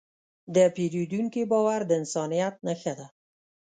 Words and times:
د 0.55 0.57
پیرودونکي 0.75 1.41
باور 1.51 1.79
د 1.85 1.91
انسانیت 2.01 2.55
نښه 2.67 2.93
ده. 2.99 3.07